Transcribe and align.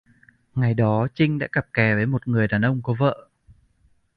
Ngày 0.55 0.73
đó 0.73 1.07
chinh 1.15 1.39
đã 1.39 1.47
cặp 1.51 1.67
kè 1.73 1.95
với 1.95 2.05
một 2.05 2.27
người 2.27 2.47
đàn 2.47 2.61
ông 2.61 2.81
có 2.83 2.93
vợ 2.99 3.29